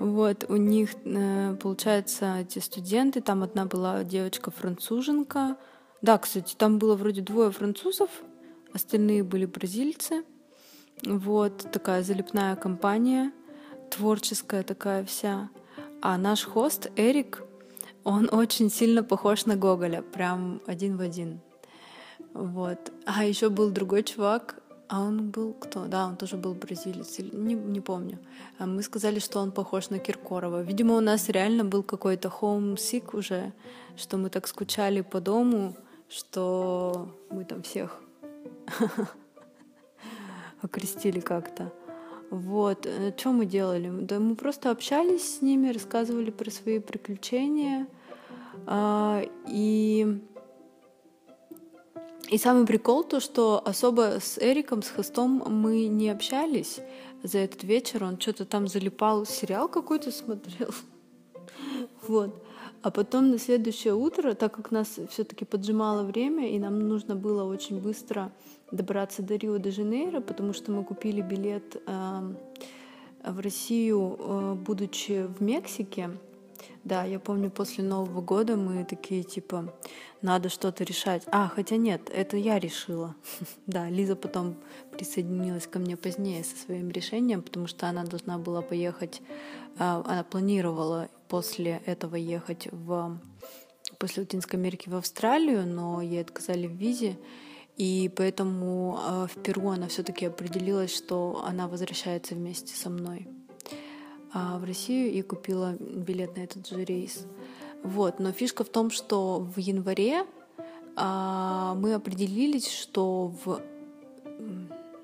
Вот, 0.00 0.46
у 0.48 0.56
них, 0.56 0.94
э, 1.04 1.56
получается, 1.60 2.38
эти 2.38 2.58
студенты, 2.58 3.20
там 3.20 3.42
одна 3.42 3.66
была 3.66 4.02
девочка-француженка. 4.02 5.58
Да, 6.00 6.16
кстати, 6.16 6.54
там 6.56 6.78
было 6.78 6.96
вроде 6.96 7.20
двое 7.20 7.50
французов, 7.50 8.08
остальные 8.72 9.24
были 9.24 9.44
бразильцы. 9.44 10.24
Вот, 11.04 11.70
такая 11.70 12.02
залипная 12.02 12.56
компания, 12.56 13.30
творческая 13.90 14.62
такая 14.62 15.04
вся. 15.04 15.50
А 16.00 16.16
наш 16.16 16.44
хост 16.44 16.90
Эрик, 16.96 17.42
он 18.02 18.30
очень 18.32 18.70
сильно 18.70 19.02
похож 19.04 19.44
на 19.44 19.56
Гоголя, 19.56 20.00
прям 20.00 20.62
один 20.66 20.96
в 20.96 21.02
один. 21.02 21.40
Вот. 22.32 22.90
А 23.04 23.26
еще 23.26 23.50
был 23.50 23.68
другой 23.68 24.02
чувак, 24.02 24.59
а 24.92 25.00
он 25.00 25.30
был 25.30 25.52
кто? 25.52 25.86
Да, 25.86 26.06
он 26.06 26.16
тоже 26.16 26.36
был 26.36 26.52
бразилец, 26.52 27.18
не, 27.20 27.54
не 27.54 27.80
помню. 27.80 28.18
А 28.58 28.66
мы 28.66 28.82
сказали, 28.82 29.20
что 29.20 29.38
он 29.38 29.52
похож 29.52 29.88
на 29.90 30.00
Киркорова. 30.00 30.62
Видимо, 30.62 30.96
у 30.96 31.00
нас 31.00 31.28
реально 31.28 31.64
был 31.64 31.84
какой-то 31.84 32.28
homesick 32.28 33.16
уже, 33.16 33.52
что 33.96 34.16
мы 34.16 34.30
так 34.30 34.48
скучали 34.48 35.02
по 35.02 35.20
дому, 35.20 35.76
что 36.08 37.08
мы 37.30 37.44
там 37.44 37.62
всех 37.62 38.00
окрестили 40.62 41.20
как-то. 41.20 41.72
Вот, 42.30 42.84
э, 42.84 43.12
что 43.16 43.30
мы 43.30 43.46
делали? 43.46 43.90
Да 43.90 44.18
мы 44.18 44.34
просто 44.34 44.72
общались 44.72 45.36
с 45.36 45.40
ними, 45.40 45.70
рассказывали 45.70 46.32
про 46.32 46.50
свои 46.50 46.80
приключения. 46.80 47.86
А, 48.66 49.22
и 49.46 50.20
и 52.30 52.38
самый 52.38 52.64
прикол 52.64 53.02
то, 53.02 53.18
что 53.18 53.60
особо 53.64 54.20
с 54.20 54.38
Эриком, 54.38 54.82
с 54.82 54.88
Хостом 54.88 55.42
мы 55.48 55.88
не 55.88 56.08
общались 56.10 56.78
за 57.24 57.38
этот 57.38 57.64
вечер. 57.64 58.04
Он 58.04 58.20
что-то 58.20 58.44
там 58.44 58.68
залипал, 58.68 59.26
сериал 59.26 59.68
какой-то 59.68 60.10
смотрел. 60.12 60.70
Вот. 62.06 62.44
А 62.82 62.90
потом 62.90 63.30
на 63.30 63.38
следующее 63.38 63.94
утро, 63.94 64.34
так 64.34 64.54
как 64.54 64.70
нас 64.70 64.98
все-таки 65.10 65.44
поджимало 65.44 66.02
время, 66.02 66.48
и 66.50 66.58
нам 66.58 66.78
нужно 66.88 67.14
было 67.14 67.44
очень 67.44 67.78
быстро 67.78 68.32
добраться 68.70 69.22
до 69.22 69.36
Рио-де-Жанейро, 69.36 70.20
потому 70.20 70.52
что 70.52 70.72
мы 70.72 70.84
купили 70.84 71.20
билет 71.20 71.76
э, 71.86 72.34
в 73.24 73.40
Россию, 73.40 74.16
э, 74.18 74.54
будучи 74.54 75.26
в 75.26 75.42
Мексике, 75.42 76.10
да, 76.84 77.04
я 77.04 77.18
помню, 77.18 77.50
после 77.50 77.84
Нового 77.84 78.20
года 78.20 78.56
мы 78.56 78.84
такие, 78.84 79.22
типа, 79.22 79.74
надо 80.22 80.48
что-то 80.48 80.84
решать. 80.84 81.22
А, 81.26 81.48
хотя 81.48 81.76
нет, 81.76 82.10
это 82.12 82.36
я 82.36 82.58
решила. 82.58 83.14
да, 83.66 83.88
Лиза 83.88 84.16
потом 84.16 84.56
присоединилась 84.92 85.66
ко 85.66 85.78
мне 85.78 85.96
позднее 85.96 86.42
со 86.42 86.56
своим 86.56 86.90
решением, 86.90 87.42
потому 87.42 87.66
что 87.66 87.88
она 87.88 88.04
должна 88.04 88.38
была 88.38 88.62
поехать, 88.62 89.20
а, 89.78 90.02
она 90.06 90.24
планировала 90.24 91.08
после 91.28 91.82
этого 91.86 92.16
ехать 92.16 92.68
в 92.72 93.20
после 93.98 94.22
Латинской 94.22 94.58
Америки 94.58 94.88
в 94.88 94.96
Австралию, 94.96 95.66
но 95.66 96.00
ей 96.00 96.22
отказали 96.22 96.66
в 96.66 96.72
визе, 96.72 97.18
и 97.76 98.10
поэтому 98.14 98.98
а, 98.98 99.26
в 99.26 99.42
Перу 99.42 99.68
она 99.68 99.88
все-таки 99.88 100.26
определилась, 100.26 100.94
что 100.94 101.44
она 101.46 101.68
возвращается 101.68 102.34
вместе 102.34 102.74
со 102.74 102.88
мной. 102.88 103.28
А, 104.32 104.58
в 104.58 104.64
Россию 104.64 105.12
и 105.12 105.22
купила 105.22 105.74
билет 105.78 106.36
на 106.36 106.40
этот 106.42 106.66
же 106.66 106.84
рейс. 106.84 107.26
Вот. 107.82 108.20
Но 108.20 108.32
фишка 108.32 108.64
в 108.64 108.68
том, 108.68 108.90
что 108.90 109.40
в 109.40 109.58
январе 109.58 110.24
а, 110.96 111.74
мы 111.74 111.94
определились, 111.94 112.68
что 112.68 113.32
в 113.44 113.60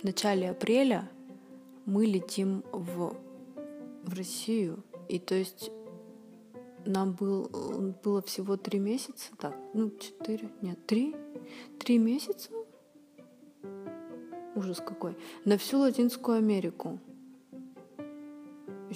начале 0.03 0.51
апреля 0.51 1.09
мы 1.87 2.07
летим 2.07 2.62
в, 2.73 3.17
в 4.05 4.15
Россию. 4.17 4.83
И 5.09 5.19
то 5.19 5.35
есть 5.35 5.71
нам 6.85 7.12
был, 7.12 7.51
было 8.05 8.23
всего 8.23 8.57
три 8.57 8.79
месяца, 8.79 9.31
так, 9.39 9.57
ну, 9.75 9.91
четыре, 9.99 10.49
нет, 10.62 10.79
три, 10.87 11.17
три 11.79 11.99
месяца, 11.99 12.51
ужас 14.55 14.79
какой, 14.79 15.17
на 15.45 15.59
всю 15.59 15.79
Латинскую 15.81 16.39
Америку. 16.39 17.01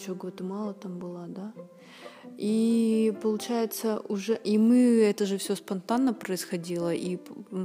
Еще 0.01 0.15
Гватемала 0.15 0.73
там 0.73 0.99
была, 0.99 1.27
да. 1.27 1.53
И 2.39 3.13
получается 3.23 4.01
уже, 4.09 4.35
и 4.35 4.57
мы, 4.57 5.03
это 5.03 5.27
же 5.27 5.37
все 5.37 5.55
спонтанно 5.55 6.15
происходило, 6.15 6.95
и 6.95 7.19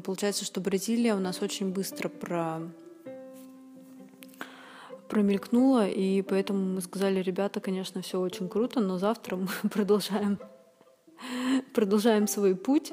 получается, 0.04 0.44
что 0.44 0.60
Бразилия 0.60 1.16
у 1.16 1.20
нас 1.20 1.42
очень 1.42 1.72
быстро 1.72 2.10
про 2.10 2.60
промелькнула, 5.08 5.88
и 5.88 6.22
поэтому 6.24 6.60
мы 6.76 6.82
сказали, 6.82 7.22
ребята, 7.22 7.62
конечно, 7.62 8.02
все 8.02 8.20
очень 8.20 8.50
круто, 8.50 8.82
но 8.82 8.98
завтра 8.98 9.38
мы 9.38 9.48
продолжаем, 9.70 10.38
продолжаем 11.74 12.28
свой 12.28 12.56
путь, 12.56 12.92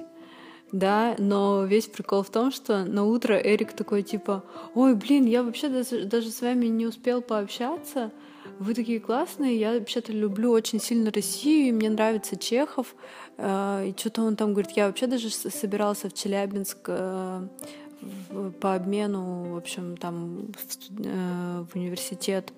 да, 0.71 1.17
но 1.19 1.65
весь 1.65 1.87
прикол 1.87 2.23
в 2.23 2.31
том, 2.31 2.53
что 2.53 2.85
на 2.85 3.05
утро 3.05 3.35
Эрик 3.35 3.73
такой 3.73 4.05
типа, 4.05 4.45
ой, 4.75 4.95
блин, 4.95 5.25
я 5.27 5.43
вообще 5.43 5.69
даже, 5.69 6.05
даже 6.05 6.31
с 6.31 6.43
вами 6.43 6.67
не 6.67 6.87
успел 6.87 7.23
пообщаться, 7.23 8.13
вы 8.59 8.75
такие 8.75 9.01
классные, 9.01 9.59
я 9.59 9.73
вообще-то 9.73 10.13
люблю 10.13 10.51
очень 10.51 10.81
сильно 10.81 11.11
Россию, 11.11 11.69
и 11.69 11.73
мне 11.73 11.91
нравится 11.91 12.37
Чехов, 12.37 12.95
э, 13.37 13.89
и 13.89 13.99
что-то 13.99 14.23
он 14.23 14.37
там 14.37 14.53
говорит, 14.53 14.73
я 14.73 14.87
вообще 14.87 15.07
даже 15.07 15.31
собирался 15.31 16.09
в 16.09 16.15
Челябинск 16.15 16.79
э, 16.87 17.49
по 18.61 18.75
обмену, 18.75 19.55
в 19.55 19.57
общем, 19.57 19.97
там 19.97 20.53
в, 20.53 21.05
э, 21.05 21.65
университет. 21.75 22.53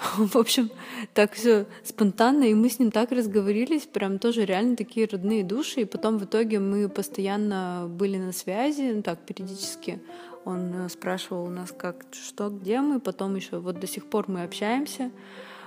В 0.16 0.36
общем, 0.36 0.70
так 1.14 1.32
все 1.32 1.66
спонтанно, 1.84 2.44
и 2.44 2.54
мы 2.54 2.70
с 2.70 2.78
ним 2.78 2.90
так 2.90 3.12
разговорились, 3.12 3.82
прям 3.82 4.18
тоже 4.18 4.44
реально 4.44 4.76
такие 4.76 5.06
родные 5.06 5.44
души. 5.44 5.82
И 5.82 5.84
потом 5.84 6.18
в 6.18 6.24
итоге 6.24 6.58
мы 6.58 6.88
постоянно 6.88 7.86
были 7.88 8.16
на 8.16 8.32
связи, 8.32 8.92
ну 8.94 9.02
так, 9.02 9.18
периодически. 9.20 10.00
Он 10.44 10.86
э, 10.86 10.88
спрашивал 10.88 11.44
у 11.44 11.50
нас, 11.50 11.72
как, 11.76 12.04
что, 12.12 12.48
где 12.50 12.80
мы, 12.80 13.00
потом 13.00 13.34
еще 13.34 13.58
вот 13.58 13.78
до 13.78 13.86
сих 13.86 14.06
пор 14.06 14.26
мы 14.28 14.42
общаемся. 14.42 15.10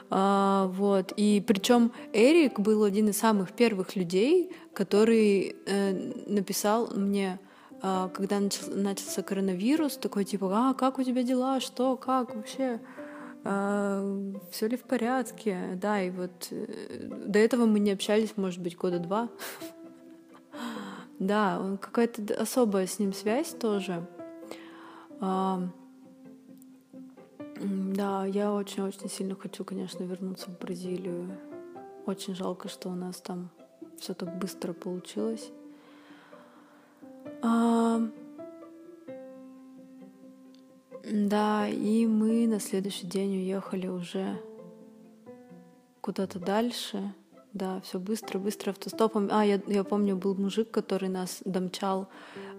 А, 0.10 0.68
вот. 0.68 1.14
И 1.18 1.44
причем 1.46 1.92
Эрик 2.12 2.60
был 2.60 2.84
один 2.84 3.10
из 3.10 3.18
самых 3.18 3.52
первых 3.52 3.96
людей, 3.96 4.52
который 4.74 5.56
э, 5.66 6.12
написал 6.28 6.88
мне, 6.96 7.40
а, 7.82 8.10
когда 8.10 8.40
начался 8.40 9.24
коронавирус, 9.24 9.98
такой 9.98 10.24
типа, 10.24 10.50
а, 10.54 10.74
как 10.74 11.00
у 11.00 11.04
тебя 11.04 11.24
дела, 11.24 11.60
что, 11.60 11.98
как 11.98 12.34
вообще, 12.34 12.80
а, 13.44 14.32
все 14.52 14.68
ли 14.68 14.78
в 14.78 14.84
порядке, 14.84 15.78
да, 15.82 16.02
и 16.02 16.10
вот 16.10 16.48
э, 16.52 17.10
до 17.26 17.40
этого 17.40 17.66
мы 17.66 17.80
не 17.80 17.92
общались, 17.92 18.38
может 18.38 18.62
быть, 18.62 18.78
года 18.78 19.00
два. 19.00 19.30
Да, 21.20 21.78
какая-то 21.80 22.34
особая 22.34 22.86
с 22.86 23.00
ним 23.00 23.14
связь 23.14 23.50
тоже. 23.52 24.06
А, 25.26 25.58
да, 27.62 28.26
я 28.26 28.52
очень-очень 28.52 29.10
сильно 29.10 29.36
хочу, 29.36 29.64
конечно, 29.64 30.04
вернуться 30.04 30.50
в 30.50 30.60
Бразилию. 30.60 31.38
Очень 32.06 32.36
жалко, 32.36 32.68
что 32.68 32.90
у 32.90 32.96
нас 32.96 33.22
там 33.22 33.50
все 33.98 34.14
так 34.14 34.38
быстро 34.38 34.74
получилось. 34.74 35.50
А, 37.42 38.02
да, 41.10 41.70
и 41.70 42.06
мы 42.06 42.46
на 42.46 42.60
следующий 42.60 43.08
день 43.08 43.38
уехали 43.38 43.88
уже 43.88 44.42
куда-то 46.02 46.38
дальше. 46.38 47.14
Да, 47.54 47.82
все 47.82 48.00
быстро, 48.00 48.40
быстро 48.40 48.72
автостопом. 48.72 49.30
А, 49.32 49.46
я, 49.46 49.62
я 49.68 49.84
помню, 49.84 50.16
был 50.16 50.34
мужик, 50.34 50.72
который 50.72 51.08
нас 51.08 51.40
домчал 51.46 52.08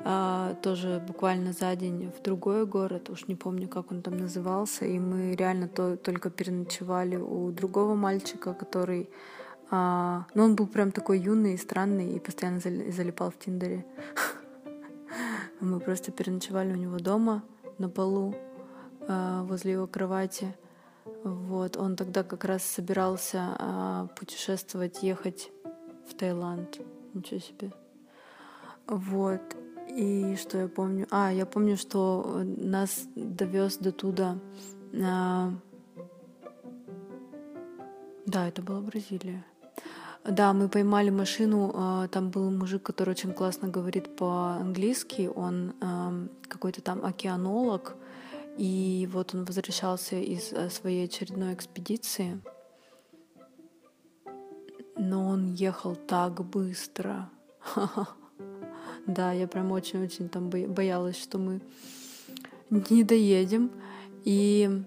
а, 0.04 0.54
тоже 0.62 1.02
буквально 1.04 1.52
за 1.52 1.74
день 1.74 2.12
в 2.16 2.22
другой 2.22 2.64
город, 2.64 3.10
уж 3.10 3.26
не 3.26 3.34
помню, 3.34 3.68
как 3.68 3.90
он 3.90 4.02
там 4.02 4.16
назывался, 4.16 4.84
и 4.84 5.00
мы 5.00 5.34
реально 5.34 5.66
то, 5.66 5.96
только 5.96 6.30
переночевали 6.30 7.16
у 7.16 7.50
другого 7.50 7.96
мальчика, 7.96 8.54
который... 8.54 9.10
А, 9.70 10.26
ну, 10.34 10.44
он 10.44 10.54
был 10.54 10.68
прям 10.68 10.92
такой 10.92 11.18
юный 11.18 11.54
и 11.54 11.58
странный, 11.58 12.14
и 12.14 12.20
постоянно 12.20 12.60
залипал 12.60 13.32
в 13.32 13.38
Тиндере. 13.38 13.84
Мы 15.60 15.80
просто 15.80 16.12
переночевали 16.12 16.72
у 16.72 16.76
него 16.76 16.98
дома 16.98 17.42
на 17.78 17.88
полу 17.88 18.34
э, 19.00 19.42
возле 19.44 19.72
его 19.72 19.86
кровати. 19.88 20.54
Вот, 21.04 21.76
он 21.76 21.96
тогда 21.96 22.22
как 22.22 22.44
раз 22.44 22.62
собирался 22.62 23.56
э, 23.58 24.08
путешествовать, 24.16 25.02
ехать 25.02 25.50
в 26.08 26.14
Таиланд. 26.14 26.80
Ничего 27.12 27.40
себе. 27.40 27.72
Вот. 28.86 29.40
И 29.90 30.36
что 30.36 30.58
я 30.58 30.68
помню? 30.68 31.06
А, 31.10 31.30
я 31.30 31.44
помню, 31.44 31.76
что 31.76 32.42
нас 32.44 33.06
довез 33.14 33.76
до 33.76 33.92
туда. 33.92 34.38
Э, 34.92 35.50
да, 38.26 38.48
это 38.48 38.62
была 38.62 38.80
Бразилия. 38.80 39.44
Да, 40.24 40.54
мы 40.54 40.70
поймали 40.70 41.10
машину, 41.10 41.70
а, 41.74 42.08
там 42.08 42.30
был 42.30 42.50
мужик, 42.50 42.82
который 42.82 43.10
очень 43.10 43.34
классно 43.34 43.68
говорит 43.68 44.16
по-английски, 44.16 45.30
он 45.34 45.74
какой-то 46.48 46.80
там 46.80 47.04
океанолог, 47.04 47.94
и 48.56 49.08
вот 49.12 49.34
он 49.34 49.44
возвращался 49.44 50.16
из 50.16 50.52
э, 50.52 50.70
своей 50.70 51.06
очередной 51.06 51.54
экспедиции, 51.54 52.40
но 54.96 55.28
он 55.28 55.54
ехал 55.54 55.96
так 55.96 56.44
быстро. 56.44 57.30
Да, 59.06 59.32
я 59.32 59.46
прям 59.46 59.70
очень-очень 59.70 60.30
там 60.30 60.48
боялась, 60.48 61.22
что 61.22 61.36
мы 61.36 61.60
не 62.70 63.04
доедем. 63.04 63.70
И 64.24 64.82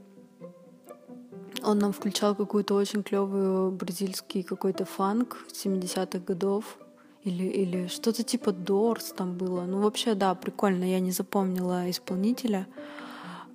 он 1.64 1.80
нам 1.80 1.94
включал 1.94 2.36
какую-то 2.36 2.74
очень 2.74 3.04
клевую 3.04 3.72
бразильский 3.72 4.42
какой-то 4.42 4.86
фанк 4.86 5.46
70-х 5.54 6.20
годов. 6.20 6.80
Или, 7.24 7.44
или 7.44 7.88
что-то 7.88 8.24
типа 8.24 8.52
Дорс 8.54 9.12
там 9.12 9.38
было. 9.38 9.66
Ну, 9.66 9.82
вообще, 9.82 10.16
да, 10.16 10.34
прикольно. 10.34 10.84
Я 10.84 11.00
не 11.00 11.12
запомнила 11.12 11.90
исполнителя. 11.90 12.68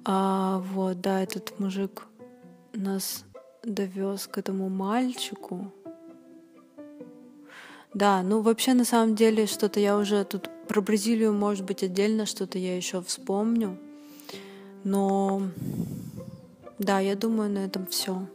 А, 0.04 0.58
вот, 0.72 1.00
да, 1.00 1.22
этот 1.22 1.58
мужик 1.58 2.06
нас 2.72 3.24
довез 3.62 4.26
к 4.26 4.38
этому 4.38 4.68
мальчику. 4.68 5.72
Да, 7.94 8.22
ну 8.22 8.40
вообще 8.40 8.74
на 8.74 8.84
самом 8.84 9.14
деле 9.14 9.46
что-то 9.46 9.78
я 9.78 9.98
уже 9.98 10.24
тут 10.24 10.48
про 10.66 10.80
Бразилию, 10.80 11.32
может 11.32 11.64
быть, 11.66 11.82
отдельно 11.82 12.26
что-то 12.26 12.58
я 12.58 12.76
еще 12.76 13.02
вспомню. 13.02 13.78
Но 14.82 15.42
да, 16.78 17.00
я 17.00 17.14
думаю, 17.14 17.50
на 17.50 17.58
этом 17.58 17.86
все. 17.86 18.26